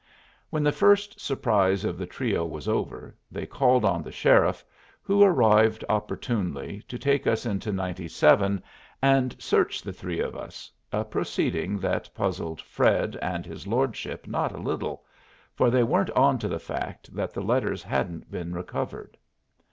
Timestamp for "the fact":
16.47-17.13